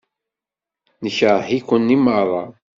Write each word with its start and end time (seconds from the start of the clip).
Nekṛeh-iken 1.03 1.93
i 1.95 1.97
meṛṛa. 2.03 2.43